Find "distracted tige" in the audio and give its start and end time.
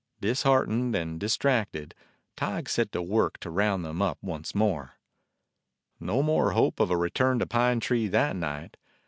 1.19-2.67